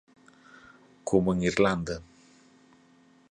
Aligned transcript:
Como 1.09 1.29
en 1.35 1.39
Irlanda 1.51 1.95